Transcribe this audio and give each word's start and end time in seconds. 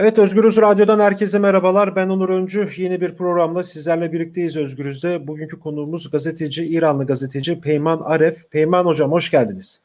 Evet 0.00 0.18
Özgürüz 0.18 0.56
Radyo'dan 0.56 1.00
herkese 1.00 1.38
merhabalar. 1.38 1.96
Ben 1.96 2.08
Onur 2.08 2.28
Öncü. 2.28 2.68
Yeni 2.76 3.00
bir 3.00 3.14
programla 3.14 3.64
sizlerle 3.64 4.12
birlikteyiz 4.12 4.56
Özgürüz'de. 4.56 5.26
Bugünkü 5.26 5.60
konuğumuz 5.60 6.10
gazeteci, 6.10 6.66
İranlı 6.66 7.06
gazeteci 7.06 7.60
Peyman 7.60 8.00
Aref. 8.04 8.50
Peyman 8.50 8.86
Hocam 8.86 9.12
hoş 9.12 9.30
geldiniz. 9.30 9.82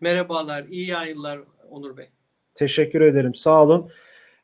Merhabalar, 0.00 0.64
iyi 0.64 0.88
yayınlar 0.88 1.40
Onur 1.70 1.96
Bey. 1.96 2.08
Teşekkür 2.54 3.00
ederim, 3.00 3.34
sağ 3.34 3.62
olun. 3.62 3.90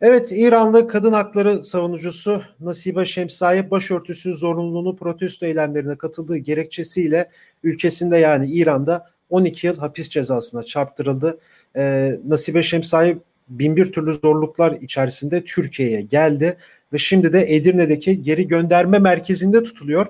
Evet, 0.01 0.33
İranlı 0.33 0.89
kadın 0.89 1.13
hakları 1.13 1.63
savunucusu 1.63 2.43
Nasibe 2.61 3.05
Şemsai 3.05 3.71
başörtüsü 3.71 4.35
zorunluluğunu 4.35 4.97
protesto 4.97 5.47
eylemlerine 5.47 5.99
katıldığı 5.99 6.37
gerekçesiyle 6.37 7.31
ülkesinde 7.63 8.17
yani 8.17 8.51
İran'da 8.51 9.11
12 9.29 9.67
yıl 9.67 9.79
hapis 9.79 10.09
cezasına 10.09 10.63
çarptırıldı. 10.63 11.39
Ee, 11.77 12.19
Nasibe 12.27 12.63
Şemsai 12.63 13.19
binbir 13.51 13.93
türlü 13.93 14.15
zorluklar 14.15 14.73
içerisinde 14.73 15.45
Türkiye'ye 15.45 16.01
geldi 16.01 16.57
ve 16.93 16.99
şimdi 16.99 17.33
de 17.33 17.55
Edirne'deki 17.55 18.23
geri 18.23 18.49
gönderme 18.49 18.99
merkezinde 18.99 19.63
tutuluyor. 19.63 20.07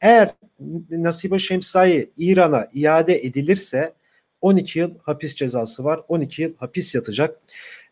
Eğer 0.00 0.30
Nasibe 0.90 1.38
Şemsai 1.38 2.10
İran'a 2.16 2.68
iade 2.74 3.24
edilirse 3.24 3.92
12 4.40 4.78
yıl 4.78 4.90
hapis 5.02 5.34
cezası 5.34 5.84
var. 5.84 6.00
12 6.08 6.42
yıl 6.42 6.54
hapis 6.56 6.94
yatacak. 6.94 7.40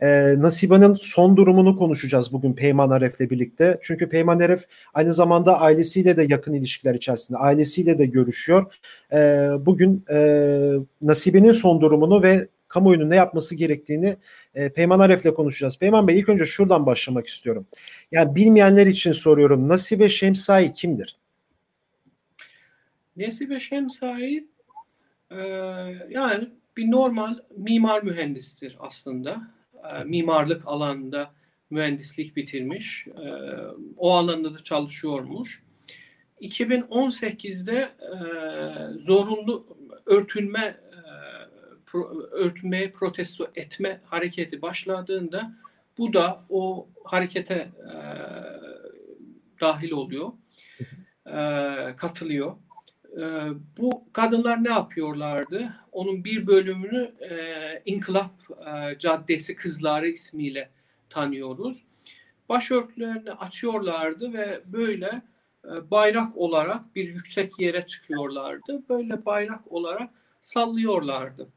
Ee, 0.03 0.35
Nasibe'nin 0.39 0.95
son 0.95 1.37
durumunu 1.37 1.77
konuşacağız 1.77 2.33
bugün 2.33 2.53
Peyman 2.53 2.91
Aref'le 2.91 3.21
birlikte. 3.21 3.79
Çünkü 3.83 4.09
Peyman 4.09 4.41
Aref 4.41 4.65
aynı 4.95 5.13
zamanda 5.13 5.61
ailesiyle 5.61 6.17
de 6.17 6.27
yakın 6.29 6.53
ilişkiler 6.53 6.95
içerisinde. 6.95 7.39
Ailesiyle 7.39 7.99
de 7.99 8.07
görüşüyor. 8.07 8.75
Ee, 9.13 9.49
bugün 9.61 10.05
e, 10.11 10.19
Nasibe'nin 11.03 11.53
son 11.53 11.81
durumunu 11.81 12.23
ve 12.23 12.49
kamuoyunun 12.69 13.11
ne 13.11 13.17
yapması 13.17 13.55
gerektiğini 13.55 14.17
e, 14.57 14.73
Peyman 14.73 14.99
Aref'le 15.01 15.35
konuşacağız. 15.35 15.79
Peyman 15.79 16.09
Bey 16.09 16.19
ilk 16.19 16.29
önce 16.29 16.47
şuradan 16.47 16.87
başlamak 16.87 17.27
istiyorum. 17.27 17.67
Yani 18.13 18.35
bilmeyenler 18.35 18.87
için 18.87 19.13
soruyorum. 19.13 19.69
Nasibe 19.69 20.09
Şemsai 20.09 20.73
kimdir? 20.73 21.17
Nasibe 23.17 23.61
Şemsai 23.61 24.47
e, 25.31 25.39
yani 26.11 26.49
bir 26.77 26.91
normal 26.91 27.39
mimar 27.57 28.03
mühendistir 28.03 28.77
aslında. 28.81 29.41
E, 29.93 30.05
mimarlık 30.05 30.63
alanında 30.67 31.31
mühendislik 31.71 32.37
bitirmiş. 32.37 33.07
E, 33.07 33.29
o 33.97 34.15
alanda 34.15 34.55
da 34.55 34.59
çalışıyormuş. 34.59 35.63
2018'de 36.41 37.89
e, 38.01 38.19
zorunlu 38.99 39.77
örtünme 40.07 40.77
pro, 41.87 42.21
örtünmeye 42.31 42.93
protesto 42.93 43.47
etme 43.55 44.01
hareketi 44.05 44.63
başladığında 44.63 45.53
bu 45.99 46.13
da 46.13 46.45
o 46.49 46.89
harekete 47.05 47.55
e, 47.55 47.97
dahil 49.61 49.91
oluyor, 49.91 50.33
e, 51.27 51.37
katılıyor. 51.97 52.57
E, 53.17 53.23
bu 53.79 54.05
kadınlar 54.13 54.65
ne 54.65 54.71
yapıyorlardı? 54.71 55.73
Onun 55.93 56.25
bir 56.25 56.47
bölümünü 56.47 57.13
e, 57.21 57.37
İnkılap 57.85 58.33
e, 58.67 58.99
Caddesi 58.99 59.57
Kızları 59.57 60.09
ismiyle 60.09 60.71
tanıyoruz. 61.11 61.85
Başörtülerini 62.49 63.33
açıyorlardı 63.33 64.33
ve 64.33 64.61
böyle 64.67 65.23
e, 65.65 65.91
bayrak 65.91 66.37
olarak 66.37 66.97
bir 66.97 67.09
yüksek 67.09 67.61
yere 67.61 67.87
çıkıyorlardı. 67.87 68.83
Böyle 68.89 69.25
bayrak 69.25 69.73
olarak 69.73 70.11
sallıyorlardı. 70.43 71.49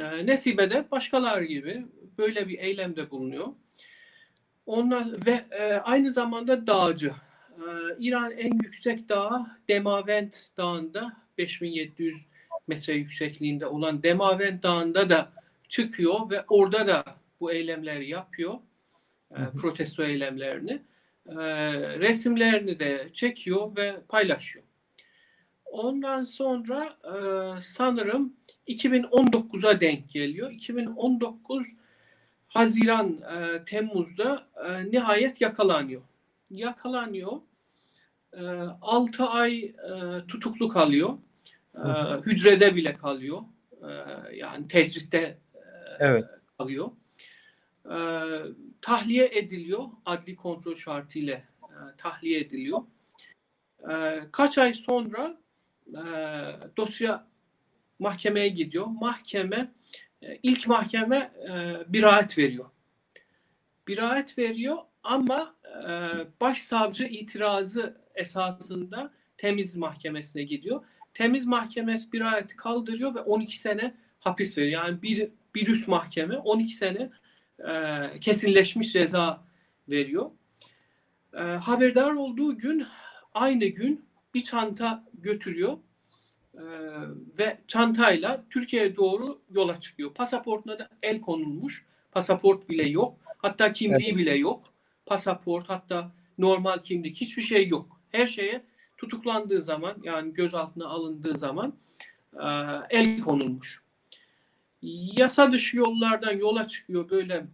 E, 0.00 0.26
Nesibe 0.26 0.70
de 0.70 0.90
başkalar 0.90 1.42
gibi 1.42 1.86
böyle 2.18 2.48
bir 2.48 2.58
eylemde 2.58 3.10
bulunuyor. 3.10 3.48
Onlar 4.66 5.26
ve 5.26 5.44
e, 5.50 5.72
aynı 5.74 6.10
zamanda 6.10 6.66
dağcı. 6.66 7.14
E, 7.50 7.62
İran 7.98 8.32
en 8.32 8.52
yüksek 8.52 9.08
dağı 9.08 9.46
Demavent 9.68 10.48
Dağı'nda 10.56 11.16
5700 11.38 12.26
metre 12.66 12.94
yüksekliğinde 12.94 13.66
olan 13.66 14.02
Demavent 14.02 14.62
Dağı'nda 14.62 15.08
da 15.08 15.32
çıkıyor 15.68 16.30
ve 16.30 16.44
orada 16.48 16.86
da 16.86 17.04
bu 17.40 17.52
eylemleri 17.52 18.08
yapıyor. 18.08 18.54
E, 19.30 19.38
protesto 19.60 20.04
eylemlerini. 20.04 20.82
E, 21.26 21.34
resimlerini 21.98 22.80
de 22.80 23.08
çekiyor 23.12 23.76
ve 23.76 23.96
paylaşıyor. 24.08 24.64
Ondan 25.74 26.22
sonra 26.22 26.96
e, 27.04 27.16
sanırım 27.60 28.32
2019'a 28.68 29.80
denk 29.80 30.10
geliyor. 30.10 30.50
2019 30.50 31.66
Haziran, 32.48 33.18
e, 33.18 33.64
Temmuz'da 33.64 34.46
e, 34.66 34.90
nihayet 34.90 35.40
yakalanıyor. 35.40 36.02
Yakalanıyor. 36.50 37.32
E, 38.32 38.42
6 38.82 39.24
ay 39.24 39.64
e, 39.64 39.74
tutuklu 40.28 40.68
kalıyor. 40.68 41.18
E, 41.74 41.88
hücrede 42.26 42.76
bile 42.76 42.96
kalıyor. 42.96 43.42
E, 43.82 43.90
yani 44.36 44.68
tecritte 44.68 45.18
e, 45.18 45.60
evet. 45.98 46.24
kalıyor. 46.58 46.90
E, 47.84 47.96
tahliye 48.80 49.30
ediliyor. 49.32 49.84
Adli 50.06 50.36
kontrol 50.36 50.74
şartıyla 50.74 51.34
e, 51.34 51.76
tahliye 51.96 52.40
ediliyor. 52.40 52.82
E, 53.90 54.20
kaç 54.32 54.58
ay 54.58 54.74
sonra 54.74 55.43
e, 55.88 56.00
dosya 56.76 57.26
mahkemeye 57.98 58.48
gidiyor. 58.48 58.86
Mahkeme 58.86 59.72
e, 60.22 60.38
ilk 60.42 60.66
mahkeme 60.66 61.32
e, 61.48 61.52
veriyor. 62.38 62.70
Biraat 63.88 64.38
veriyor 64.38 64.78
ama 65.02 65.56
e, 65.64 65.88
başsavcı 66.40 67.04
itirazı 67.04 68.00
esasında 68.14 69.12
temiz 69.36 69.76
mahkemesine 69.76 70.42
gidiyor. 70.42 70.84
Temiz 71.14 71.46
mahkemesi 71.46 72.12
biraati 72.12 72.56
kaldırıyor 72.56 73.14
ve 73.14 73.20
12 73.20 73.58
sene 73.58 73.94
hapis 74.20 74.58
veriyor. 74.58 74.84
Yani 74.84 75.02
bir, 75.02 75.28
bir 75.54 75.66
üst 75.66 75.88
mahkeme 75.88 76.36
12 76.36 76.74
sene 76.74 77.10
e, 77.58 78.20
kesinleşmiş 78.20 78.92
ceza 78.92 79.44
veriyor. 79.88 80.30
E, 81.34 81.40
haberdar 81.40 82.12
olduğu 82.12 82.58
gün 82.58 82.86
aynı 83.34 83.64
gün 83.64 84.04
bir 84.34 84.44
çanta 84.44 85.04
götürüyor 85.14 85.78
e, 86.54 86.62
ve 87.38 87.58
çantayla 87.68 88.44
Türkiye'ye 88.50 88.96
doğru 88.96 89.40
yola 89.50 89.80
çıkıyor. 89.80 90.14
Pasaportuna 90.14 90.78
da 90.78 90.88
el 91.02 91.20
konulmuş. 91.20 91.84
Pasaport 92.12 92.68
bile 92.68 92.88
yok. 92.88 93.16
Hatta 93.38 93.72
kimliği 93.72 94.08
evet. 94.08 94.16
bile 94.16 94.34
yok. 94.34 94.64
Pasaport 95.06 95.70
hatta 95.70 96.12
normal 96.38 96.78
kimlik 96.78 97.16
hiçbir 97.16 97.42
şey 97.42 97.68
yok. 97.68 98.00
Her 98.12 98.26
şeye 98.26 98.64
tutuklandığı 98.96 99.62
zaman 99.62 99.96
yani 100.02 100.34
gözaltına 100.34 100.86
alındığı 100.86 101.38
zaman 101.38 101.74
e, 102.32 102.46
el 102.90 103.20
konulmuş. 103.20 103.84
Yasa 105.16 105.52
dışı 105.52 105.76
yollardan 105.76 106.32
yola 106.32 106.68
çıkıyor 106.68 107.10
böyle 107.10 107.46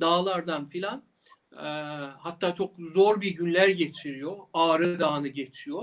dağlardan 0.00 0.68
filan. 0.68 1.02
E, 1.56 1.66
hatta 2.18 2.54
çok 2.54 2.72
zor 2.78 3.20
bir 3.20 3.30
günler 3.30 3.68
geçiriyor. 3.68 4.36
Ağrı 4.52 4.98
Dağı'nı 4.98 5.28
geçiyor. 5.28 5.82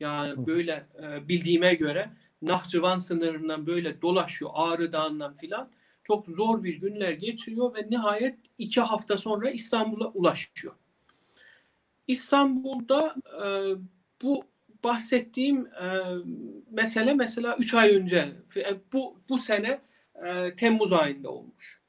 Yani 0.00 0.46
böyle 0.46 0.86
e, 1.02 1.28
bildiğime 1.28 1.74
göre 1.74 2.10
Nahçıvan 2.42 2.96
sınırından 2.96 3.66
böyle 3.66 4.02
dolaşıyor 4.02 4.50
Ağrı 4.54 4.92
Dağı'ndan 4.92 5.32
filan. 5.32 5.70
Çok 6.04 6.26
zor 6.26 6.64
bir 6.64 6.74
günler 6.74 7.12
geçiriyor 7.12 7.74
ve 7.74 7.86
nihayet 7.90 8.38
iki 8.58 8.80
hafta 8.80 9.18
sonra 9.18 9.50
İstanbul'a 9.50 10.08
ulaşıyor. 10.08 10.74
İstanbul'da 12.06 13.14
e, 13.44 13.46
bu 14.22 14.44
bahsettiğim 14.84 15.66
e, 15.66 16.04
mesele 16.70 17.14
mesela 17.14 17.56
üç 17.56 17.74
ay 17.74 17.94
önce 17.94 18.32
e, 18.56 18.74
bu 18.92 19.18
bu 19.28 19.38
sene 19.38 19.80
e, 20.26 20.54
Temmuz 20.54 20.92
ayında 20.92 21.30
olmuş. 21.30 21.80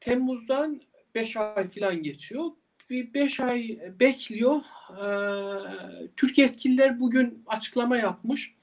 Temmuz'dan 0.00 0.80
beş 1.20 1.36
ay 1.36 1.68
falan 1.68 2.02
geçiyor 2.02 2.50
bir 2.90 3.14
beş 3.14 3.40
ay 3.40 3.78
bekliyor. 4.00 4.60
Ee, 4.90 6.08
Türk 6.16 6.38
yetkililer 6.38 7.00
bugün 7.00 7.44
açıklama 7.46 7.96
yapmış. 7.96 8.54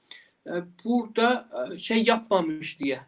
Ee, 0.46 0.50
burada 0.84 1.48
e, 1.74 1.78
şey 1.78 2.04
yapmamış 2.04 2.80
diye. 2.80 3.00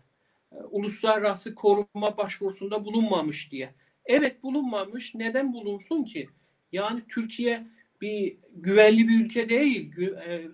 Ee, 0.53 0.57
uluslararası 0.57 1.55
koruma 1.55 2.17
başvurusunda 2.17 2.85
bulunmamış 2.85 3.51
diye. 3.53 3.75
Evet 4.05 4.43
bulunmamış. 4.43 5.15
Neden 5.15 5.53
bulunsun 5.53 6.05
ki? 6.05 6.29
Yani 6.73 7.01
Türkiye 7.09 7.67
bir 8.01 8.37
güvenli 8.57 9.09
bir 9.09 9.25
ülke 9.25 9.49
değil. 9.49 9.99
E, 9.99 10.49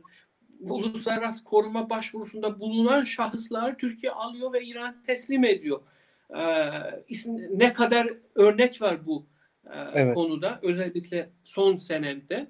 uluslararası 0.60 1.44
koruma 1.44 1.90
başvurusunda 1.90 2.60
bulunan 2.60 3.02
şahıslar 3.02 3.78
Türkiye 3.78 4.12
alıyor 4.12 4.52
ve 4.52 4.64
İran 4.64 5.02
teslim 5.06 5.44
ediyor. 5.44 5.80
Ne 7.50 7.72
kadar 7.72 8.08
örnek 8.34 8.82
var 8.82 9.06
bu 9.06 9.26
e, 9.66 9.78
evet. 9.94 10.14
konuda. 10.14 10.58
Özellikle 10.62 11.30
son 11.44 11.76
senemde, 11.76 12.46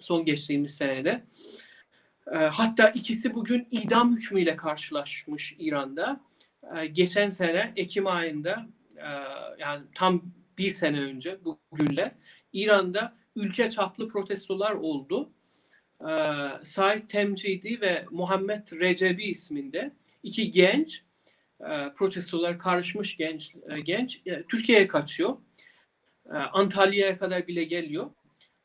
son 0.00 0.24
geçtiğimiz 0.24 0.74
senede. 0.74 1.24
E, 2.32 2.36
hatta 2.36 2.90
ikisi 2.90 3.34
bugün 3.34 3.68
idam 3.70 4.16
hükmüyle 4.16 4.56
karşılaşmış 4.56 5.56
İran'da. 5.58 6.20
E, 6.76 6.86
geçen 6.86 7.28
sene 7.28 7.72
Ekim 7.76 8.06
ayında 8.06 8.66
e, 8.96 9.08
yani 9.58 9.84
tam 9.94 10.22
bir 10.58 10.70
sene 10.70 11.00
önce 11.00 11.38
bugünler 11.44 12.12
İran'da 12.52 13.16
ülke 13.36 13.70
çaplı 13.70 14.08
protestolar 14.08 14.72
oldu. 14.72 15.30
Said 16.64 17.08
Temcidi 17.08 17.80
ve 17.80 18.04
Muhammed 18.10 18.72
Recebi 18.72 19.24
isminde 19.24 19.92
iki 20.22 20.50
genç 20.50 21.05
e, 21.60 21.92
protestolar 21.94 22.58
karışmış 22.58 23.16
genç 23.16 23.54
e, 23.68 23.80
genç 23.80 24.20
e, 24.26 24.42
Türkiye'ye 24.42 24.88
kaçıyor. 24.88 25.36
E, 26.26 26.36
Antalya'ya 26.36 27.18
kadar 27.18 27.46
bile 27.46 27.64
geliyor. 27.64 28.10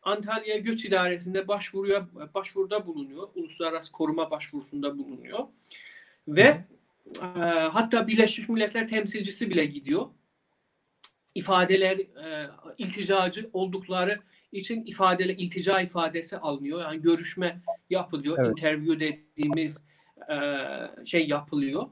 Antalya 0.04 0.58
Göç 0.58 0.86
İdaresi'nde 0.86 1.48
başvuruya 1.48 2.08
başvuruda 2.34 2.88
bulunuyor. 2.88 3.30
Uluslararası 3.36 3.92
koruma 3.92 4.32
başvurusunda 4.32 4.98
bulunuyor. 4.98 5.40
Ve 6.28 6.66
e, 7.22 7.28
hatta 7.72 8.08
Birleşmiş 8.08 8.50
Milletler 8.50 8.88
temsilcisi 8.88 9.50
bile 9.50 9.66
gidiyor. 9.66 10.08
İfadeler 11.36 11.98
e, 11.98 12.50
ilticacı 12.78 13.50
oldukları 13.54 14.20
için 14.52 14.86
ifadeli 14.86 15.32
iltica 15.32 15.82
ifadesi 15.82 16.38
alınıyor. 16.38 16.82
Yani 16.82 17.02
görüşme 17.02 17.62
yapılıyor. 17.90 18.38
Evet. 18.40 18.52
Interview 18.52 19.00
dediğimiz 19.00 19.84
e, 20.30 20.36
şey 21.06 21.28
yapılıyor. 21.28 21.90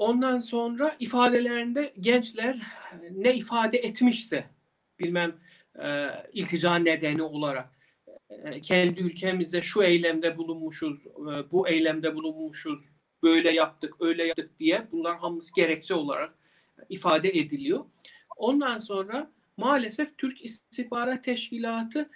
Ondan 0.00 0.38
sonra 0.38 0.96
ifadelerinde 1.00 1.92
gençler 2.00 2.62
ne 3.10 3.34
ifade 3.34 3.78
etmişse 3.78 4.44
bilmem 4.98 5.34
e, 5.82 6.08
iltica 6.32 6.74
nedeni 6.74 7.22
olarak 7.22 7.68
e, 8.30 8.60
kendi 8.60 9.00
ülkemizde 9.00 9.62
şu 9.62 9.82
eylemde 9.82 10.38
bulunmuşuz, 10.38 11.06
e, 11.06 11.50
bu 11.52 11.68
eylemde 11.68 12.14
bulunmuşuz, 12.14 12.90
böyle 13.22 13.50
yaptık, 13.50 13.94
öyle 14.00 14.24
yaptık 14.24 14.58
diye 14.58 14.86
bunlar 14.92 15.18
hamısı 15.18 15.54
gerekçe 15.54 15.94
olarak 15.94 16.34
ifade 16.88 17.28
ediliyor. 17.28 17.84
Ondan 18.36 18.78
sonra 18.78 19.30
maalesef 19.56 20.18
Türk 20.18 20.44
İstihbarat 20.44 21.24
Teşkilatı 21.24 22.10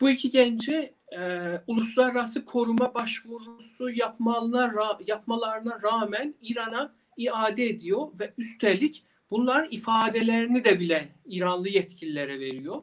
bu 0.00 0.10
iki 0.10 0.30
genci 0.30 0.94
e, 1.18 1.52
uluslararası 1.66 2.44
koruma 2.44 2.94
başvurusu 2.94 3.90
yapmalarına, 3.90 4.98
yapmalarına 5.06 5.82
rağmen 5.82 6.34
İran'a 6.42 6.97
iade 7.18 7.66
ediyor 7.66 8.08
ve 8.20 8.32
üstelik 8.38 9.04
bunlar 9.30 9.68
ifadelerini 9.70 10.64
de 10.64 10.80
bile 10.80 11.08
İranlı 11.26 11.68
yetkililere 11.68 12.40
veriyor. 12.40 12.82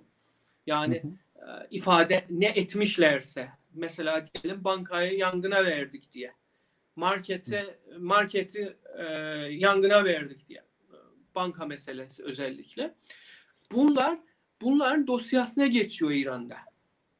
Yani 0.67 1.03
hı 1.03 1.07
hı. 1.41 1.61
E, 1.63 1.67
ifade 1.71 2.25
ne 2.29 2.45
etmişlerse 2.45 3.49
mesela 3.73 4.25
diyelim 4.25 4.63
bankaya 4.63 5.11
yangına 5.11 5.65
verdik 5.65 6.13
diye 6.13 6.33
markete 6.95 7.79
marketi 7.99 8.77
e, 8.97 9.03
yangına 9.51 10.05
verdik 10.05 10.49
diye 10.49 10.63
banka 11.35 11.65
meselesi 11.65 12.23
özellikle 12.23 12.95
bunlar 13.71 14.19
bunların 14.61 15.07
dosyasına 15.07 15.67
geçiyor 15.67 16.11
İran'da. 16.11 16.57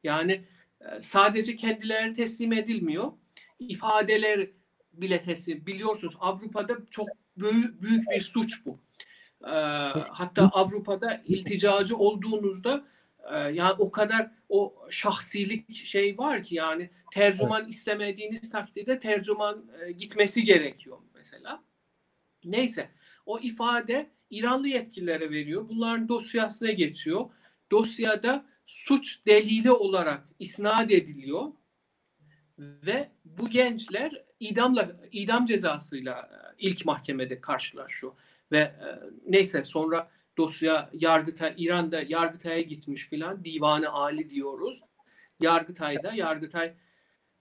Yani 0.02 0.44
e, 0.80 1.02
sadece 1.02 1.56
kendileri 1.56 2.14
teslim 2.14 2.52
edilmiyor. 2.52 3.12
ifadeler 3.58 4.48
bile 5.00 5.20
teslim. 5.20 5.66
Biliyorsunuz 5.66 6.14
Avrupa'da 6.20 6.76
çok 6.90 7.08
büyük, 7.36 7.82
büyük 7.82 8.10
bir 8.10 8.20
suç 8.20 8.66
bu. 8.66 8.78
E, 9.44 9.52
hatta 10.10 10.50
Avrupa'da 10.52 11.22
ilticacı 11.26 11.96
olduğunuzda 11.96 12.84
e, 13.32 13.36
yani 13.36 13.72
o 13.78 13.90
kadar 13.90 14.30
o 14.48 14.74
şahsilik 14.90 15.74
şey 15.74 16.18
var 16.18 16.42
ki 16.42 16.54
yani 16.54 16.90
tercüman 17.12 17.62
evet. 17.62 17.74
istemediğiniz 17.74 18.50
takdirde 18.50 18.98
tercüman 18.98 19.64
e, 19.80 19.92
gitmesi 19.92 20.44
gerekiyor 20.44 20.98
mesela. 21.14 21.62
Neyse 22.44 22.90
o 23.26 23.40
ifade 23.40 24.10
İranlı 24.30 24.68
yetkililere 24.68 25.30
veriyor. 25.30 25.68
Bunların 25.68 26.08
dosyasına 26.08 26.70
geçiyor. 26.70 27.30
Dosyada 27.70 28.44
suç 28.66 29.26
delili 29.26 29.70
olarak 29.70 30.28
isnat 30.38 30.90
ediliyor 30.90 31.52
ve 32.58 33.10
bu 33.24 33.48
gençler 33.48 34.24
idamla 34.40 34.96
idam 35.12 35.46
cezasıyla 35.46 36.12
e, 36.12 36.36
ilk 36.58 36.86
mahkemede 36.86 37.40
karşılaşıyor 37.40 38.12
ve 38.52 38.58
e, 38.58 38.86
neyse 39.26 39.64
sonra 39.64 40.10
dosya 40.38 40.90
Yargıtay 40.92 41.54
İran'da 41.56 42.02
Yargıtay'a 42.08 42.60
gitmiş 42.60 43.08
filan 43.08 43.44
divanı 43.44 43.90
ali 43.90 44.30
diyoruz. 44.30 44.80
Yargıtay'da 45.40 46.12
Yargıtay 46.12 46.74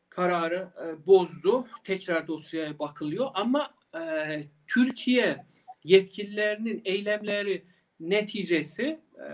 kararı 0.09 0.69
e, 0.83 1.07
bozdu. 1.07 1.67
Tekrar 1.83 2.27
dosyaya 2.27 2.79
bakılıyor 2.79 3.29
ama 3.33 3.73
e, 3.99 4.43
Türkiye 4.67 5.45
yetkililerinin 5.83 6.81
eylemleri 6.85 7.65
neticesi 7.99 8.99
e, 9.17 9.29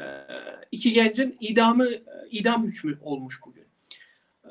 iki 0.72 0.94
gencin 0.94 1.38
idamı 1.39 1.88
idam 2.31 2.66
hükmü 2.66 3.00
olmuş 3.01 3.39
bugün. 3.45 3.71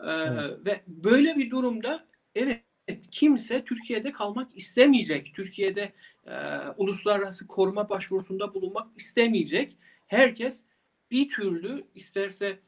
Evet. 0.05 0.67
Ve 0.67 0.81
böyle 0.87 1.37
bir 1.37 1.51
durumda 1.51 2.07
evet 2.35 2.63
kimse 3.11 3.65
Türkiye'de 3.65 4.13
kalmak 4.13 4.57
istemeyecek. 4.57 5.35
Türkiye'de 5.35 5.93
e, 6.27 6.35
uluslararası 6.77 7.47
koruma 7.47 7.89
başvurusunda 7.89 8.55
bulunmak 8.55 8.89
istemeyecek. 8.97 9.79
Herkes 10.07 10.67
bir 11.11 11.29
türlü 11.29 11.85
isterse 11.95 12.61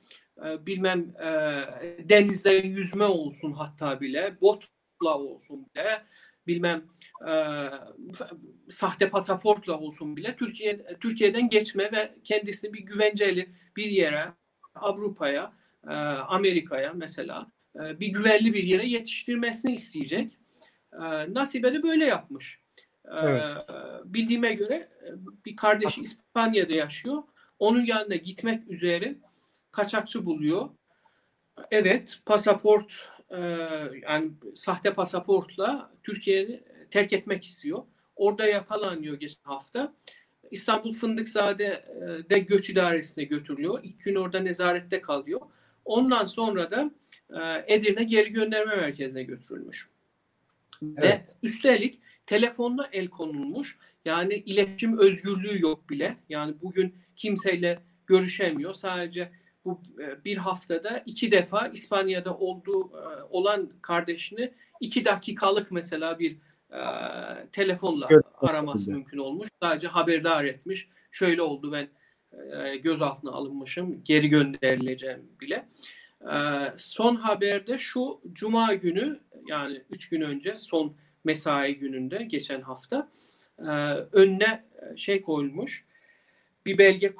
e, 0.45 0.67
bilmem 0.67 1.15
e, 1.17 1.29
denizde 2.09 2.51
yüzme 2.51 3.05
olsun 3.05 3.53
hatta 3.53 4.01
bile 4.01 4.37
botla 4.41 5.19
olsun 5.19 5.67
bile 5.75 6.03
bilmem 6.47 6.85
e, 7.29 7.35
sahte 8.71 9.11
pasaportla 9.11 9.79
olsun 9.79 10.17
bile 10.17 10.37
Türkiye 10.37 10.97
Türkiye'den 11.01 11.49
geçme 11.49 11.93
ve 11.93 12.15
kendisini 12.25 12.73
bir 12.73 12.83
güvenceli 12.83 13.51
bir 13.77 13.87
yere 13.87 14.33
Avrupa'ya 14.75 15.53
e, 15.89 15.93
Amerika'ya 16.29 16.93
mesela 16.93 17.47
e, 17.77 18.01
bir 18.01 18.07
güvenli 18.07 18.55
bir 18.55 18.63
yere 18.63 18.87
yetiştirmesini 18.87 19.75
isteyecek. 19.75 20.39
E, 20.93 20.99
Nasibe 21.35 21.75
de 21.75 21.83
böyle 21.83 22.05
yapmış. 22.05 22.59
E, 23.05 23.11
evet. 23.23 23.57
Bildiğime 24.05 24.55
göre 24.55 24.89
bir 25.47 25.57
kardeşi 25.57 26.01
İspanya'da 26.01 26.73
yaşıyor. 26.73 27.23
Onun 27.59 27.85
yanına 27.85 28.17
gitmek 28.17 28.69
üzere 28.69 29.15
kaçakçı 29.73 30.27
buluyor. 30.27 30.69
Evet, 31.71 32.21
pasaport 32.27 32.93
yani 34.03 34.31
sahte 34.55 34.95
pasaportla 34.95 35.91
Türkiye'yi 36.03 36.63
terk 36.91 37.13
etmek 37.13 37.45
istiyor. 37.45 37.83
Orada 38.17 38.47
yakalanıyor 38.47 39.21
geçen 39.21 39.43
hafta. 39.43 39.95
İstanbul 40.51 40.93
Fındıkzade'de 40.93 42.39
göç 42.39 42.71
idaresine 42.71 43.25
götürülüyor. 43.25 43.81
İlk 43.83 44.05
gün 44.05 44.15
orada 44.15 44.41
nezarette 44.41 45.01
kalıyor. 45.01 45.41
Ondan 45.85 46.25
sonra 46.25 46.71
da 46.71 46.91
e, 47.31 47.75
Edirne 47.75 48.05
geri 48.05 48.33
gönderme 48.33 48.77
merkezine 48.77 49.23
götürülmüş. 49.23 49.89
Evet. 50.83 51.03
Ve 51.03 51.23
üstelik 51.43 52.01
telefonla 52.27 52.89
el 52.93 53.09
konulmuş. 53.09 53.79
Yani 54.05 54.35
iletişim 54.35 54.99
özgürlüğü 54.99 55.63
yok 55.63 55.91
bile. 55.91 56.17
Yani 56.29 56.55
bugün 56.63 56.95
kimseyle 57.17 57.79
görüşemiyor. 58.07 58.75
Sadece 58.75 59.31
bu 59.65 59.81
e, 59.99 60.25
bir 60.25 60.37
haftada 60.37 61.03
iki 61.07 61.33
defa 61.33 61.69
İspanya'da 61.69 62.37
olduğu 62.37 62.91
e, 62.91 63.23
olan 63.31 63.73
kardeşini 63.83 64.53
iki 64.81 65.05
dakikalık 65.05 65.71
mesela 65.71 66.19
bir 66.19 66.37
e, 66.71 66.81
telefonla 67.53 68.07
evet. 68.11 68.25
araması 68.37 68.91
mümkün 68.91 69.19
olmuş. 69.19 69.49
Sadece 69.63 69.89
haberdar 69.89 70.45
etmiş. 70.45 70.89
Şöyle 71.11 71.43
oldu 71.43 71.73
ben 71.73 71.89
e, 72.53 72.77
gözaltına 72.77 73.31
alınmışım. 73.31 74.05
Geri 74.05 74.29
gönderileceğim 74.29 75.29
bile. 75.41 75.69
Ee, 76.31 76.73
son 76.77 77.17
haberde 77.17 77.79
şu 77.79 78.21
Cuma 78.33 78.75
günü 78.75 79.21
yani 79.47 79.83
üç 79.91 80.09
gün 80.09 80.21
önce 80.21 80.59
son 80.59 80.97
mesai 81.25 81.75
gününde 81.75 82.23
geçen 82.25 82.61
hafta 82.61 83.11
e, 83.59 83.63
önüne 84.13 84.65
e, 84.93 84.97
şey 84.97 85.23
koyulmuş 85.23 85.85
bir 86.67 86.79
belge 86.79 87.07
e, 87.07 87.13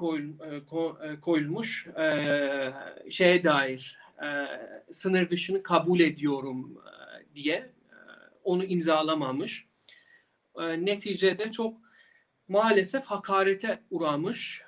koyulmuş 1.21 1.87
şeye 3.11 3.45
dair 3.45 3.99
sınır 4.91 5.29
dışını 5.29 5.63
kabul 5.63 6.01
ediyorum 6.01 6.79
diye 7.35 7.71
onu 8.45 8.65
imzalamamış. 8.65 9.67
Neticede 10.59 11.51
çok 11.51 11.77
maalesef 12.49 13.05
hakarete 13.05 13.83
uğramış 13.91 14.63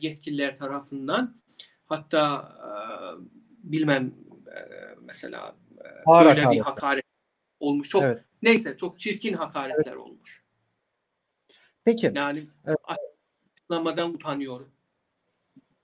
yetkililer 0.00 0.56
tarafından. 0.56 1.36
Hatta 1.86 2.52
bilmem 3.64 4.14
e, 4.46 4.60
mesela 5.00 5.56
e, 5.78 5.88
Ağır 6.06 6.26
böyle 6.26 6.40
hakaret. 6.40 6.58
bir 6.58 6.64
hakaret 6.64 7.04
olmuş. 7.60 7.88
Çok 7.88 8.02
evet. 8.02 8.24
neyse 8.42 8.76
çok 8.80 9.00
çirkin 9.00 9.34
hakaretler 9.34 9.84
evet. 9.86 9.96
olmuş. 9.96 10.42
Peki. 11.84 12.12
Yani 12.14 12.46
evet. 12.66 12.78
açıklamadan 12.84 14.14
utanıyorum. 14.14 14.68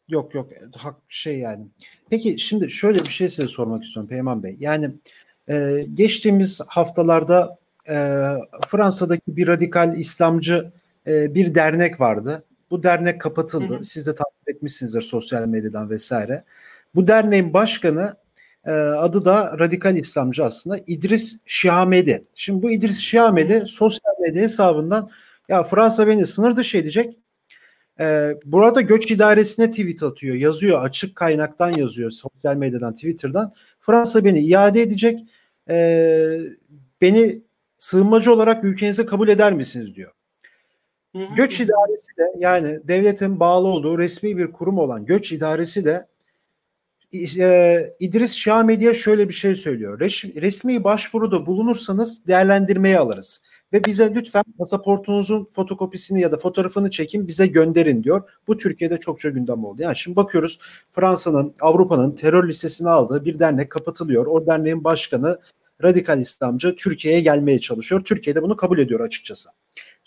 Yok 0.09 0.35
yok 0.35 0.51
hak 0.77 0.97
şey 1.09 1.39
yani. 1.39 1.67
Peki 2.11 2.39
şimdi 2.39 2.71
şöyle 2.71 2.99
bir 2.99 3.11
şey 3.11 3.29
size 3.29 3.49
sormak 3.49 3.85
istiyorum 3.85 4.09
Peyman 4.09 4.43
Bey. 4.43 4.57
Yani 4.61 4.91
e, 5.49 5.87
geçtiğimiz 5.95 6.61
haftalarda 6.67 7.59
e, 7.89 7.95
Fransa'daki 8.69 9.37
bir 9.37 9.47
radikal 9.47 9.97
İslamcı 9.97 10.73
e, 11.07 11.35
bir 11.35 11.55
dernek 11.55 12.01
vardı. 12.01 12.45
Bu 12.71 12.83
dernek 12.83 13.21
kapatıldı. 13.21 13.75
Hı 13.75 13.79
hı. 13.79 13.85
Siz 13.85 14.07
de 14.07 14.15
takip 14.15 14.49
etmişsinizdir 14.49 15.03
sosyal 15.03 15.49
medyadan 15.49 15.91
vesaire. 15.91 16.45
Bu 16.95 17.09
derneğin 17.09 17.55
başkanı 17.55 18.17
e, 18.65 18.71
adı 18.71 19.25
da 19.25 19.59
radikal 19.59 19.97
İslamcı 19.97 20.45
aslında 20.45 20.79
İdris 20.87 21.41
Şihamedi. 21.47 22.25
Şimdi 22.35 22.63
bu 22.63 22.71
İdris 22.71 22.99
Şihamedi 22.99 23.65
sosyal 23.67 24.13
medya 24.21 24.43
hesabından 24.43 25.11
ya 25.49 25.63
Fransa 25.63 26.07
beni 26.07 26.27
sınır 26.27 26.57
dışı 26.57 26.79
edecek. 26.79 27.17
Ee, 28.01 28.37
burada 28.45 28.81
göç 28.81 29.11
idaresine 29.11 29.71
tweet 29.71 30.03
atıyor. 30.03 30.37
Yazıyor 30.37 30.85
açık 30.85 31.17
kaynaktan 31.17 31.73
yazıyor 31.73 32.11
sosyal 32.11 32.57
medyadan 32.57 32.95
Twitter'dan. 32.95 33.53
Fransa 33.81 34.25
beni 34.25 34.41
iade 34.41 34.83
edecek. 34.83 35.21
Ee, 35.71 36.41
beni 37.01 37.43
sığınmacı 37.79 38.33
olarak 38.33 38.65
ülkenize 38.65 39.07
kabul 39.07 39.29
eder 39.29 39.53
misiniz 39.53 39.95
diyor. 39.95 40.13
Göç 41.15 41.61
idaresi 41.61 42.17
de 42.19 42.33
yani 42.39 42.81
devletin 42.85 43.41
bağlı 43.41 43.67
olduğu 43.67 43.99
resmi 43.99 44.37
bir 44.37 44.53
kurum 44.53 44.79
olan 44.79 45.05
göç 45.05 45.33
idaresi 45.33 45.85
de 45.85 46.07
e, 47.39 47.95
İdris 48.01 48.35
Şamedi'ye 48.35 48.95
şöyle 48.95 49.29
bir 49.29 49.35
şey 49.35 49.55
söylüyor. 49.55 50.01
Res, 50.01 50.25
resmi 50.25 50.85
başvuruda 50.85 51.47
bulunursanız 51.47 52.27
değerlendirmeye 52.27 52.99
alırız 52.99 53.43
ve 53.73 53.85
bize 53.85 54.15
lütfen 54.15 54.45
pasaportunuzun 54.59 55.45
fotokopisini 55.45 56.21
ya 56.21 56.33
da 56.33 56.37
fotoğrafını 56.37 56.91
çekin 56.91 57.29
bize 57.29 57.47
gönderin 57.47 58.03
diyor. 58.03 58.23
Bu 58.47 58.57
Türkiye'de 58.57 58.99
çokça 58.99 59.29
gündem 59.29 59.65
oldu. 59.65 59.83
Yani 59.83 59.97
şimdi 59.97 60.17
bakıyoruz 60.17 60.59
Fransa'nın, 60.93 61.55
Avrupa'nın 61.61 62.13
terör 62.13 62.49
listesine 62.49 62.89
aldığı 62.89 63.25
bir 63.25 63.39
dernek 63.39 63.71
kapatılıyor. 63.71 64.27
O 64.27 64.47
derneğin 64.47 64.85
başkanı 64.85 65.39
radikal 65.83 66.21
İslamcı 66.21 66.77
Türkiye'ye 66.77 67.21
gelmeye 67.21 67.61
çalışıyor. 67.61 68.05
Türkiye 68.05 68.37
de 68.37 68.43
bunu 68.43 68.57
kabul 68.57 68.79
ediyor 68.79 69.01
açıkçası. 69.01 69.51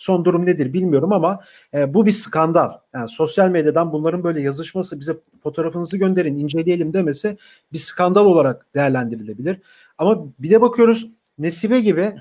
Son 0.03 0.25
durum 0.25 0.45
nedir 0.45 0.74
bilmiyorum 0.74 1.13
ama 1.13 1.39
e, 1.74 1.93
bu 1.93 2.05
bir 2.05 2.12
skandal. 2.12 2.72
Yani 2.93 3.10
sosyal 3.10 3.50
medyadan 3.50 3.91
bunların 3.91 4.24
böyle 4.24 4.41
yazışması 4.41 5.00
bize 5.00 5.17
fotoğrafınızı 5.43 5.98
gönderin 5.98 6.38
inceleyelim 6.38 6.93
demesi 6.93 7.38
bir 7.74 7.77
skandal 7.77 8.25
olarak 8.25 8.65
değerlendirilebilir. 8.75 9.62
Ama 9.98 10.25
bir 10.39 10.50
de 10.50 10.62
bakıyoruz 10.62 11.07
Nesibe 11.38 11.79
gibi 11.79 12.13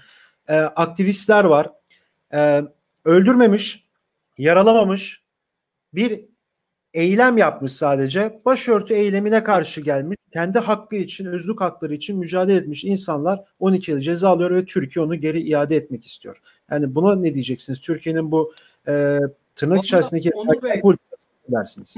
e, 0.49 0.57
aktivistler 0.57 1.45
var. 1.45 1.71
E, 2.35 2.63
öldürmemiş, 3.05 3.85
yaralamamış 4.39 5.23
bir 5.95 6.25
eylem 6.95 7.39
yapmış 7.39 7.73
sadece. 7.73 8.41
Başörtü 8.45 8.95
eylemine 8.95 9.45
karşı 9.45 9.81
gelmiş. 9.81 10.17
Kendi 10.33 10.59
hakkı 10.59 10.97
için, 10.97 11.25
özlük 11.25 11.61
hakları 11.61 11.95
için 11.95 12.19
mücadele 12.19 12.57
etmiş 12.57 12.85
insanlar 12.85 13.45
12 13.61 13.91
yıl 13.91 14.01
ceza 14.01 14.29
alıyor 14.31 14.51
ve 14.51 14.65
Türkiye 14.65 15.05
onu 15.05 15.15
geri 15.15 15.41
iade 15.41 15.77
etmek 15.77 16.07
istiyor. 16.07 16.41
Yani 16.71 16.95
buna 16.95 17.17
ne 17.17 17.35
diyeceksiniz? 17.35 17.81
Türkiye'nin 17.81 18.33
bu 18.33 18.55
e, 18.89 19.19
tırnak 19.57 19.79
onu, 19.79 19.85
içerisindeki 19.85 20.31
politikası 20.83 21.31
dersiniz. 21.49 21.97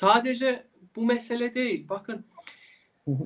Sadece 0.00 0.64
bu 0.96 1.04
mesele 1.04 1.54
değil. 1.54 1.86
Bakın 1.88 2.24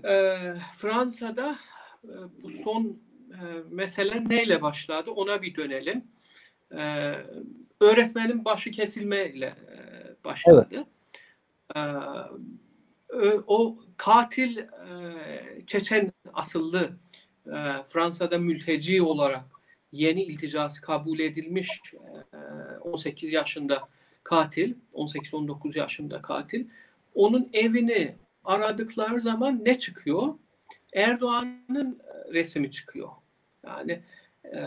e, 0.04 0.36
Fransa'da 0.76 1.58
e, 2.04 2.14
bu 2.42 2.50
son 2.50 2.98
e, 3.30 3.42
mesele 3.70 4.24
neyle 4.28 4.62
başladı? 4.62 5.10
Ona 5.10 5.42
bir 5.42 5.56
dönelim. 5.56 6.04
E, 6.72 7.12
öğretmenin 7.80 8.44
başı 8.44 8.70
kesilmeyle 8.70 9.46
e, 9.46 9.78
başladı. 10.28 10.68
Evet. 10.70 10.86
E, 11.76 13.40
o 13.46 13.78
katil 13.96 14.58
e, 14.58 14.66
Çeçen 15.66 16.12
asıllı 16.34 16.90
e, 17.46 17.52
Fransa'da 17.86 18.38
mülteci 18.38 19.02
olarak 19.02 19.44
yeni 19.92 20.22
ilticası 20.22 20.82
kabul 20.82 21.18
edilmiş 21.18 21.68
e, 22.32 22.38
18 22.78 23.32
yaşında 23.32 23.88
katil, 24.24 24.74
18-19 24.94 25.78
yaşında 25.78 26.18
katil. 26.22 26.66
Onun 27.14 27.48
evini 27.52 28.14
aradıkları 28.44 29.20
zaman 29.20 29.64
ne 29.64 29.78
çıkıyor? 29.78 30.34
Erdoğan'ın 30.92 32.00
resmi 32.32 32.72
çıkıyor. 32.72 33.08
Yani 33.66 34.00
e, 34.44 34.58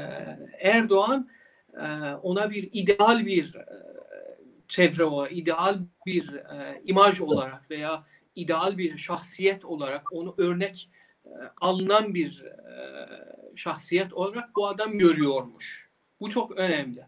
Erdoğan 0.59 1.29
e, 1.73 1.85
ona 2.23 2.51
bir 2.51 2.69
ideal 2.73 3.25
bir 3.25 3.55
e, 3.55 3.65
çevre 4.71 5.05
o 5.05 5.27
ideal 5.27 5.79
bir 6.05 6.33
e, 6.33 6.81
imaj 6.85 7.21
olarak 7.21 7.71
veya 7.71 8.05
ideal 8.35 8.77
bir 8.77 8.97
şahsiyet 8.97 9.65
olarak 9.65 10.13
onu 10.13 10.35
örnek 10.37 10.89
e, 11.25 11.29
alınan 11.61 12.13
bir 12.13 12.43
e, 12.43 13.07
şahsiyet 13.55 14.13
olarak 14.13 14.55
bu 14.55 14.67
adam 14.67 14.97
görüyormuş. 14.97 15.89
Bu 16.19 16.29
çok 16.29 16.51
önemli. 16.51 17.05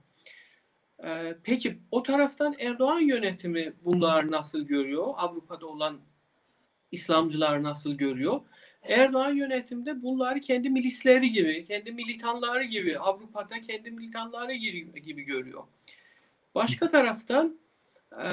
E, 1.03 1.35
peki 1.43 1.79
o 1.91 2.03
taraftan 2.03 2.55
Erdoğan 2.59 2.99
yönetimi 2.99 3.73
bunlar 3.85 4.31
nasıl 4.31 4.61
görüyor? 4.61 5.13
Avrupa'da 5.17 5.67
olan 5.67 6.01
İslamcılar 6.91 7.63
nasıl 7.63 7.93
görüyor? 7.93 8.41
Erdoğan 8.83 9.35
yönetimde 9.35 10.01
bunları 10.01 10.41
kendi 10.41 10.69
milisleri 10.69 11.31
gibi, 11.31 11.63
kendi 11.63 11.91
militanları 11.91 12.63
gibi, 12.63 12.99
Avrupa'da 12.99 13.61
kendi 13.61 13.91
militanları 13.91 14.53
gibi 14.53 15.21
görüyor. 15.21 15.63
Başka 16.55 16.87
taraftan 16.87 17.59
e, 18.11 18.27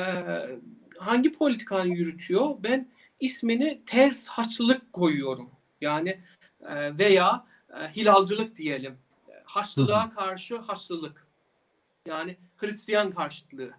hangi 0.98 1.32
politikanı 1.32 1.88
yürütüyor? 1.88 2.56
Ben 2.58 2.88
ismini 3.20 3.80
ters 3.86 4.26
haçlılık 4.26 4.92
koyuyorum. 4.92 5.50
Yani 5.80 6.20
e, 6.60 6.98
veya 6.98 7.44
e, 7.70 7.96
hilalcılık 7.96 8.56
diyelim. 8.56 8.98
Haçlılığa 9.44 10.10
karşı 10.14 10.56
haçlılık. 10.56 11.26
Yani 12.06 12.36
Hristiyan 12.56 13.10
karşıtlığı. 13.10 13.70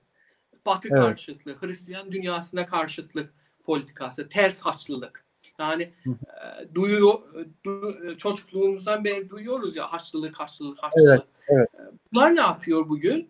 Batı 0.66 0.88
evet. 0.92 1.02
karşıtlığı, 1.02 1.56
Hristiyan 1.62 2.12
dünyasına 2.12 2.66
karşıtlık 2.66 3.34
politikası, 3.64 4.30
ters 4.30 4.62
haçlılık. 4.62 5.26
Yani 5.60 5.84
e, 5.84 6.76
duyuyor, 6.76 7.22
du, 7.66 7.98
çocukluğumuzdan 8.18 9.04
beri 9.04 9.30
duyuyoruz 9.30 9.76
ya 9.76 9.94
haçlılık, 9.94 10.40
haçlılık, 10.40 10.84
haçlılık. 10.84 11.08
Evet, 11.08 11.28
evet. 11.48 11.70
E, 11.74 11.82
bunlar 12.14 12.36
ne 12.36 12.42
yapıyor 12.42 12.90
bugün? 12.90 13.30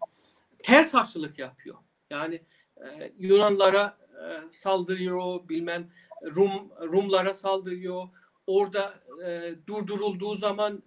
Ters 0.63 0.93
haçlılık 0.93 1.39
yapıyor. 1.39 1.77
Yani 2.09 2.41
e, 2.77 3.11
Yunanlara 3.19 3.97
e, 4.11 4.51
saldırıyor, 4.51 5.49
bilmem 5.49 5.87
Rum 6.35 6.69
Rumlara 6.81 7.33
saldırıyor. 7.33 8.09
Orada 8.47 8.93
e, 9.25 9.55
durdurulduğu 9.67 10.35
zaman 10.35 10.83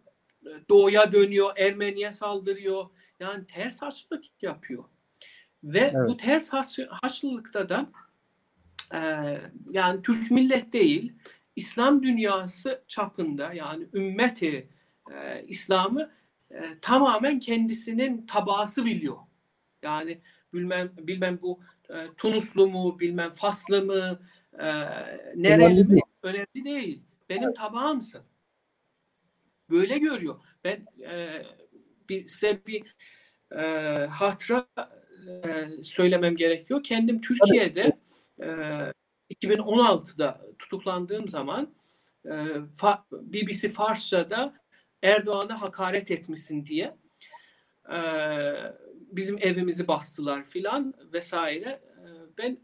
e, 0.47 0.51
doğuya 0.69 1.13
dönüyor, 1.13 1.53
Ermeniye 1.57 2.13
saldırıyor. 2.13 2.87
Yani 3.21 3.47
ters 3.47 3.83
haçlılık 3.83 4.25
yapıyor. 4.43 4.85
Ve 5.65 5.93
evet. 5.95 6.09
bu 6.09 6.17
ters 6.17 6.49
haç, 6.49 6.79
haçlılıkta 6.89 7.69
da 7.69 7.87
e, 8.95 9.01
yani 9.71 10.03
Türk 10.03 10.31
millet 10.31 10.73
değil, 10.73 11.13
İslam 11.57 12.03
dünyası 12.03 12.85
çapında 12.89 13.53
yani 13.53 13.87
ümmeti 13.95 14.69
e, 15.13 15.45
İslam'ı 15.49 16.11
e, 16.51 16.79
tamamen 16.81 17.39
kendisinin 17.39 18.27
tabası 18.27 18.85
biliyor. 18.85 19.17
Yani 19.85 20.21
bilmem 20.53 20.93
bilmem 20.99 21.39
bu 21.43 21.61
e, 21.91 21.95
Tunuslu 22.17 22.69
mu, 22.69 23.01
bilmem 23.01 23.31
Faslı 23.31 23.85
mı, 23.85 24.21
e, 24.59 24.67
nereli 25.37 25.85
mi 25.85 26.01
önemli 26.23 26.65
değil. 26.65 27.03
Benim 27.29 27.55
tabağımsın. 27.55 28.23
Böyle 29.71 29.99
görüyor. 29.99 30.41
Ben 30.65 30.87
e, 31.03 31.43
bir, 32.09 32.27
size 32.27 32.67
bir 32.67 32.97
e, 33.53 33.63
hatıra 34.07 34.67
e, 35.27 35.69
söylemem 35.85 36.37
gerekiyor. 36.37 36.83
Kendim 36.83 37.21
Türkiye'de 37.21 37.99
e, 38.41 38.47
2016'da 39.35 40.47
tutuklandığım 40.59 41.29
zaman 41.29 41.75
e, 42.27 42.31
BBC 43.13 43.69
Farsça'da 43.69 44.55
Erdoğan'a 45.03 45.63
hakaret 45.63 46.11
etmişsin 46.11 46.67
diye 46.67 46.97
e, 47.91 47.99
bizim 49.17 49.39
evimizi 49.41 49.89
bastılar 49.89 50.45
filan 50.45 50.95
vesaire. 51.13 51.69
E, 51.69 52.07
ben 52.39 52.59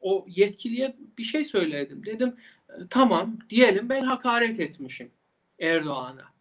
o 0.00 0.26
yetkiliye 0.28 0.96
bir 1.18 1.24
şey 1.24 1.44
söyledim. 1.44 2.06
Dedim 2.06 2.36
e, 2.68 2.72
tamam 2.90 3.38
diyelim 3.50 3.88
ben 3.88 4.02
hakaret 4.02 4.60
etmişim 4.60 5.10
Erdoğan'a. 5.58 6.32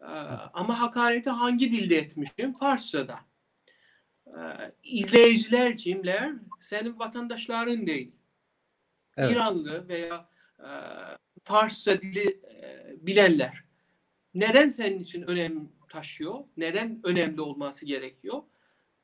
E, 0.00 0.10
ama 0.52 0.80
hakareti 0.80 1.30
hangi 1.30 1.72
dilde 1.72 1.96
etmişim? 1.96 2.52
Farsça'da. 2.52 3.18
E, 4.26 4.40
izleyiciler 4.82 5.76
kimler? 5.76 6.32
Senin 6.60 6.98
vatandaşların 6.98 7.86
değil. 7.86 8.12
Evet. 9.16 9.32
İranlı 9.32 9.88
veya 9.88 10.28
e, 10.58 10.68
Farsça 11.44 12.02
dili 12.02 12.28
e, 12.28 12.84
bilenler. 13.06 13.64
Neden 14.34 14.68
senin 14.68 15.00
için 15.00 15.22
önem 15.22 15.68
taşıyor? 15.88 16.44
Neden 16.56 17.00
önemli 17.04 17.40
olması 17.40 17.86
gerekiyor? 17.86 18.42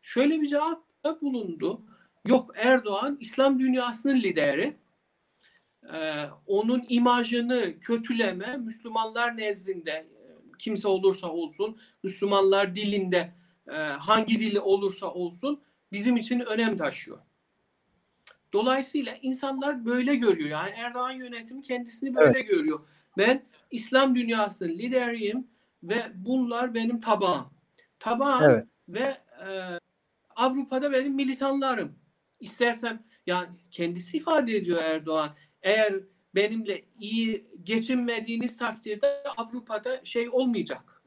Şöyle 0.02 0.40
bir 0.40 0.46
cevap 0.46 0.82
da 1.04 1.20
bulundu. 1.20 1.82
Yok 2.26 2.50
Erdoğan 2.56 3.16
İslam 3.20 3.60
dünyasının 3.60 4.16
lideri. 4.16 4.76
Ee, 5.94 6.24
onun 6.46 6.84
imajını 6.88 7.80
kötüleme 7.80 8.56
Müslümanlar 8.56 9.36
nezdinde 9.36 10.08
kimse 10.58 10.88
olursa 10.88 11.28
olsun 11.28 11.78
Müslümanlar 12.02 12.74
dilinde 12.74 13.32
e, 13.68 13.72
hangi 13.76 14.40
dili 14.40 14.60
olursa 14.60 15.06
olsun 15.06 15.62
bizim 15.92 16.16
için 16.16 16.40
önem 16.40 16.76
taşıyor. 16.76 17.18
Dolayısıyla 18.52 19.16
insanlar 19.22 19.84
böyle 19.84 20.16
görüyor. 20.16 20.50
Yani 20.50 20.70
Erdoğan 20.70 21.10
yönetimi 21.10 21.62
kendisini 21.62 22.14
böyle 22.14 22.38
evet. 22.38 22.50
görüyor. 22.50 22.80
Ben 23.18 23.42
İslam 23.70 24.14
dünyasının 24.14 24.68
lideriyim 24.68 25.46
ve 25.82 26.12
bunlar 26.14 26.74
benim 26.74 27.00
tabağım. 27.00 27.46
Tabağım 27.98 28.50
evet. 28.50 28.66
ve 28.88 29.18
e, 29.48 29.78
Avrupa'da 30.38 30.92
benim 30.92 31.14
militanlarım. 31.14 31.98
İstersem 32.40 33.04
yani 33.26 33.48
kendisi 33.70 34.16
ifade 34.16 34.56
ediyor 34.56 34.82
Erdoğan. 34.82 35.34
Eğer 35.62 35.94
benimle 36.34 36.84
iyi 37.00 37.46
geçinmediğiniz 37.62 38.56
takdirde 38.56 39.22
Avrupa'da 39.36 40.04
şey 40.04 40.28
olmayacak. 40.28 41.02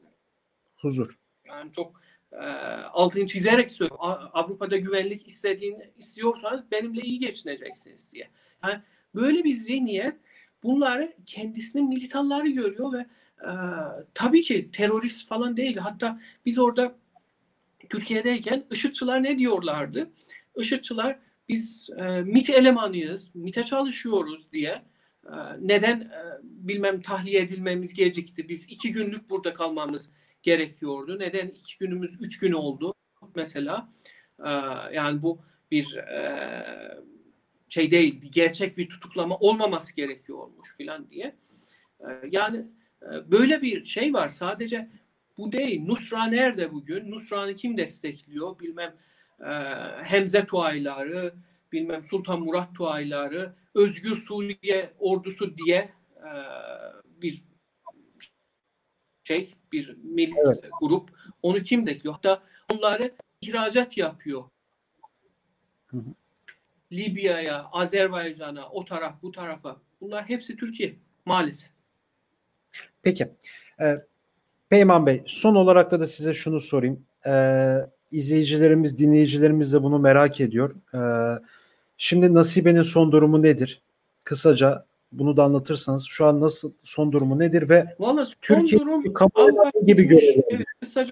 Huzur. 0.76 1.20
Yani 1.46 1.72
çok 1.72 2.02
e, 2.32 2.46
altını 2.92 3.28
çizerek 3.28 3.72
söylüyorum. 3.72 4.06
Avrupa'da 4.34 4.78
güvenlik 4.78 5.28
istediğini 5.28 5.92
istiyorsanız 5.98 6.72
benimle 6.72 7.02
iyi 7.02 7.20
geçineceksiniz 7.20 8.12
diye. 8.12 8.30
Yani 8.64 8.82
böyle 9.16 9.44
bir 9.44 9.54
zihniyet 9.54 10.16
bunları 10.64 11.14
kendisinin 11.26 11.90
militanları 11.90 12.48
görüyor 12.48 12.94
ve 12.94 13.06
e, 13.48 13.52
tabii 14.14 14.42
ki 14.42 14.72
terörist 14.72 15.28
falan 15.28 15.58
değil. 15.58 15.78
Hatta 15.78 16.22
biz 16.46 16.60
orada 16.60 17.01
Türkiye'deyken 17.92 18.64
IŞİD'çiler 18.72 19.24
ne 19.24 19.38
diyorlardı? 19.38 20.10
IŞİD'çiler 20.58 21.20
biz 21.50 21.90
e, 21.98 22.22
MIT 22.22 22.50
elemanıyız, 22.50 23.36
MIT'e 23.36 23.64
çalışıyoruz 23.64 24.52
diye 24.52 24.82
e, 25.26 25.36
neden 25.60 26.02
e, 26.02 26.22
bilmem 26.44 27.02
tahliye 27.02 27.42
edilmemiz 27.42 27.94
gecikti. 27.94 28.50
Biz 28.50 28.66
iki 28.70 28.92
günlük 28.92 29.30
burada 29.30 29.54
kalmamız 29.54 30.12
gerekiyordu. 30.44 31.20
Neden 31.20 31.48
iki 31.48 31.78
günümüz 31.78 32.18
üç 32.22 32.40
gün 32.40 32.52
oldu 32.52 32.94
mesela. 33.36 33.90
E, 34.40 34.50
yani 34.94 35.22
bu 35.22 35.42
bir 35.72 35.96
e, 35.96 36.56
şey 37.70 37.92
değil, 37.92 38.22
bir 38.22 38.32
gerçek 38.32 38.78
bir 38.78 38.90
tutuklama 38.90 39.38
olmaması 39.38 39.96
gerekiyormuş 39.96 40.78
filan 40.78 41.10
diye. 41.10 41.36
E, 42.00 42.08
yani 42.32 42.66
e, 43.02 43.32
böyle 43.32 43.62
bir 43.62 43.86
şey 43.86 44.14
var. 44.14 44.30
Sadece 44.30 44.90
bu 45.38 45.52
değil. 45.52 45.82
Nusra 45.86 46.26
nerede 46.26 46.74
bugün? 46.74 47.12
Nusra'nı 47.12 47.56
kim 47.56 47.78
destekliyor? 47.78 48.60
Bilmem 48.60 48.96
e, 49.40 49.52
Hemze 50.04 50.46
Tuayları, 50.46 51.34
bilmem 51.72 52.04
Sultan 52.04 52.42
Murat 52.42 52.76
Tuayları, 52.76 53.56
Özgür 53.76 54.16
Suriye 54.16 54.94
ordusu 55.00 55.58
diye 55.58 55.94
e, 56.18 56.32
bir 57.22 57.44
şey, 59.24 59.56
bir 59.72 59.98
milli 60.04 60.36
evet. 60.48 60.70
grup. 60.82 61.10
Onu 61.42 61.62
kim 61.62 61.86
destekliyor? 61.86 62.16
Hatta 62.16 62.44
onları 62.74 63.12
ihracat 63.42 63.98
yapıyor. 63.98 64.44
Hı 65.88 65.98
hı. 65.98 66.14
Libya'ya, 66.92 67.70
Azerbaycan'a, 67.72 68.70
o 68.70 68.86
taraf, 68.86 69.22
bu 69.22 69.32
tarafa. 69.32 69.82
Bunlar 70.02 70.30
hepsi 70.30 70.58
Türkiye 70.58 70.96
maalesef. 71.26 71.72
Peki. 73.02 73.32
Ee, 73.82 73.96
Peyman 74.72 75.06
Bey, 75.06 75.24
son 75.26 75.56
olarak 75.56 75.92
da, 75.92 76.00
da 76.00 76.08
size 76.08 76.34
şunu 76.34 76.60
sorayım. 76.60 77.06
Ee, 77.26 77.78
izleyicilerimiz, 78.12 78.98
dinleyicilerimiz 78.98 79.74
de 79.74 79.84
bunu 79.84 80.00
merak 80.00 80.42
ediyor. 80.42 80.76
Ee, 80.94 81.00
şimdi 81.98 82.34
Nasibe'nin 82.34 82.82
son 82.82 83.12
durumu 83.12 83.42
nedir? 83.42 83.82
Kısaca 84.24 84.86
bunu 85.12 85.38
da 85.38 85.44
anlatırsanız 85.44 86.06
şu 86.06 86.26
an 86.26 86.42
nasıl 86.42 86.74
son 86.84 87.12
durumu 87.12 87.40
nedir 87.40 87.70
ve 87.70 87.96
Vallahi 88.00 88.30
Türkiye 88.42 88.82
durum, 88.82 89.04
gibi 89.86 90.04
görüyor. 90.04 90.44
Evet, 90.50 90.66
kısaca 90.80 91.12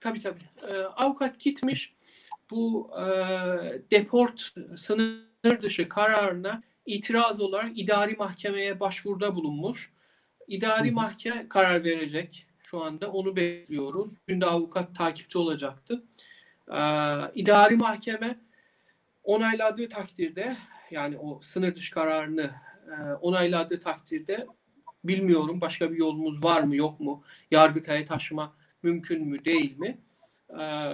tabii 0.00 0.22
tabii. 0.22 0.42
Ee, 0.68 0.80
avukat 0.80 1.40
gitmiş 1.40 1.94
bu 2.50 2.90
e, 3.00 3.06
deport 3.90 4.54
sınır 4.76 5.60
dışı 5.62 5.88
kararına 5.88 6.62
itiraz 6.86 7.40
olarak 7.40 7.78
idari 7.78 8.16
mahkemeye 8.16 8.80
başvuruda 8.80 9.34
bulunmuş. 9.34 9.95
İdari 10.48 10.90
mahkeme 10.90 11.48
karar 11.48 11.84
verecek 11.84 12.46
şu 12.58 12.82
anda. 12.82 13.12
Onu 13.12 13.36
bekliyoruz. 13.36 14.12
Dün 14.28 14.40
de 14.40 14.46
avukat 14.46 14.96
takipçi 14.96 15.38
olacaktı. 15.38 16.04
Ee, 16.68 16.80
idari 17.34 17.76
mahkeme 17.76 18.40
onayladığı 19.24 19.88
takdirde 19.88 20.56
yani 20.90 21.18
o 21.18 21.40
sınır 21.42 21.74
dışı 21.74 21.94
kararını 21.94 22.50
e, 22.86 23.12
onayladığı 23.20 23.80
takdirde 23.80 24.46
bilmiyorum 25.04 25.60
başka 25.60 25.92
bir 25.92 25.96
yolumuz 25.96 26.44
var 26.44 26.62
mı 26.62 26.76
yok 26.76 27.00
mu? 27.00 27.24
Yargıtay'a 27.50 28.04
taşıma 28.04 28.52
mümkün 28.82 29.26
mü 29.28 29.44
değil 29.44 29.78
mi? 29.78 29.98
Ee, 30.60 30.92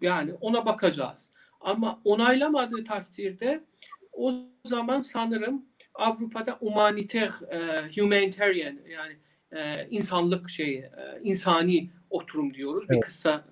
yani 0.00 0.34
ona 0.40 0.66
bakacağız. 0.66 1.32
Ama 1.60 2.00
onaylamadığı 2.04 2.84
takdirde 2.84 3.64
o 4.20 4.34
zaman 4.64 5.00
sanırım 5.00 5.64
Avrupa'da 5.94 6.52
humaniter, 6.52 7.32
e, 7.50 7.90
humanitarian 8.00 8.78
yani 8.88 9.16
e, 9.52 9.88
insanlık 9.90 10.50
şey, 10.50 10.74
e, 10.78 10.90
insani 11.22 11.90
oturum 12.10 12.54
diyoruz. 12.54 12.84
Evet. 12.88 12.96
Bir 12.96 13.00
kısa 13.00 13.44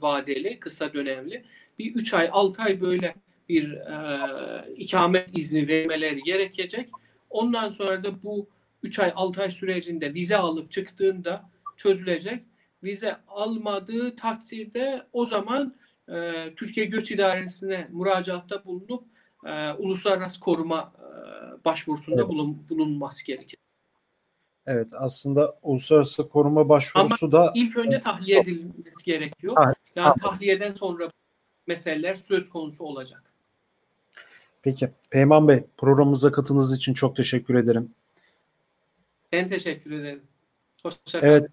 vadeli, 0.00 0.60
kısa 0.60 0.92
dönemli. 0.92 1.44
Bir 1.78 1.94
üç 1.94 2.14
ay, 2.14 2.28
altı 2.32 2.62
ay 2.62 2.80
böyle 2.80 3.14
bir 3.48 3.72
e, 3.72 4.74
ikamet 4.76 5.38
izni 5.38 5.68
vermeleri 5.68 6.22
gerekecek. 6.22 6.88
Ondan 7.30 7.70
sonra 7.70 8.04
da 8.04 8.22
bu 8.22 8.48
üç 8.82 8.98
ay, 8.98 9.12
altı 9.14 9.42
ay 9.42 9.50
sürecinde 9.50 10.14
vize 10.14 10.36
alıp 10.36 10.70
çıktığında 10.70 11.50
çözülecek. 11.76 12.42
Vize 12.82 13.16
almadığı 13.28 14.16
takdirde 14.16 15.02
o 15.12 15.26
zaman 15.26 15.74
e, 16.08 16.44
Türkiye 16.56 16.86
Göç 16.86 17.10
İdaresi'ne 17.10 17.88
müracaatta 17.90 18.64
bulunup 18.64 19.04
e, 19.46 19.72
uluslararası 19.72 20.40
koruma 20.40 20.92
e, 20.98 21.64
başvurusunda 21.64 22.20
evet. 22.20 22.28
bulun, 22.28 22.68
bulunması 22.68 23.26
gerekir. 23.26 23.58
Evet 24.66 24.88
aslında 24.94 25.58
uluslararası 25.62 26.28
koruma 26.28 26.68
başvurusu 26.68 27.26
Ama 27.26 27.32
da 27.32 27.52
ilk 27.54 27.76
önce 27.76 28.00
tahliye 28.00 28.38
edilmesi 28.38 29.04
gerekiyor. 29.04 29.54
Ha, 29.56 29.72
yani 29.96 30.08
ha. 30.08 30.14
tahliyeden 30.22 30.74
sonra 30.74 31.10
meseleler 31.66 32.14
söz 32.14 32.48
konusu 32.48 32.84
olacak. 32.84 33.22
Peki. 34.62 34.90
Peyman 35.10 35.48
Bey 35.48 35.64
programımıza 35.76 36.32
katıldığınız 36.32 36.76
için 36.76 36.94
çok 36.94 37.16
teşekkür 37.16 37.54
ederim. 37.54 37.90
Ben 39.32 39.48
teşekkür 39.48 39.90
ederim. 39.92 40.22
Hoşçakalın. 40.82 41.32
Evet. 41.32 41.48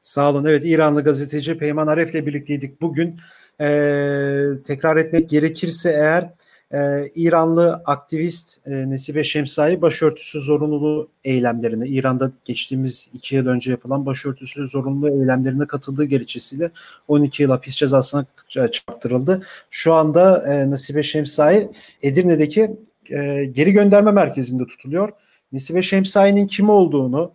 Sağ 0.00 0.30
olun. 0.30 0.44
Evet 0.44 0.62
İranlı 0.64 1.04
gazeteci 1.04 1.58
Peyman 1.58 1.86
Aref'le 1.86 2.14
birlikteydik 2.14 2.80
bugün. 2.80 3.20
Ee, 3.60 4.46
tekrar 4.64 4.96
etmek 4.96 5.30
gerekirse 5.30 5.90
eğer 5.90 6.30
e, 6.74 7.08
İranlı 7.14 7.82
aktivist 7.84 8.66
e, 8.66 8.90
Nesibe 8.90 9.24
Şemsai 9.24 9.82
başörtüsü 9.82 10.40
zorunluluğu 10.40 11.08
eylemlerine, 11.24 11.88
İran'da 11.88 12.32
geçtiğimiz 12.44 13.10
iki 13.14 13.36
yıl 13.36 13.46
önce 13.46 13.70
yapılan 13.70 14.06
başörtüsü 14.06 14.68
zorunluluğu 14.68 15.08
eylemlerine 15.08 15.66
katıldığı 15.66 16.04
gerekçesiyle 16.04 16.70
12 17.08 17.42
yıl 17.42 17.50
hapis 17.50 17.74
cezasına 17.76 18.26
çarptırıldı. 18.48 19.42
Şu 19.70 19.94
anda 19.94 20.52
e, 20.52 20.70
Nesibe 20.70 21.02
Şemsai 21.02 21.68
Edirne'deki 22.02 22.76
e, 23.10 23.44
geri 23.44 23.72
gönderme 23.72 24.12
merkezinde 24.12 24.66
tutuluyor. 24.66 25.12
Nesibe 25.52 25.82
Şemsai'nin 25.82 26.46
kim 26.46 26.70
olduğunu 26.70 27.32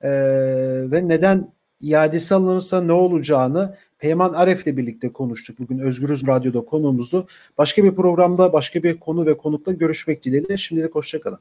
e, 0.00 0.10
ve 0.90 1.08
neden 1.08 1.52
iadesi 1.80 2.34
alınırsa 2.34 2.82
ne 2.82 2.92
olacağını 2.92 3.76
Peyman 4.00 4.32
Aref'le 4.32 4.66
birlikte 4.66 5.12
konuştuk. 5.12 5.58
Bugün 5.58 5.78
Özgürüz 5.78 6.26
Radyo'da 6.26 6.60
konuğumuzdu. 6.60 7.26
Başka 7.58 7.84
bir 7.84 7.94
programda 7.94 8.52
başka 8.52 8.82
bir 8.82 9.00
konu 9.00 9.26
ve 9.26 9.36
konukla 9.36 9.72
görüşmek 9.72 10.24
dileğiyle. 10.24 10.56
Şimdilik 10.56 10.94
hoşçakalın. 10.94 11.38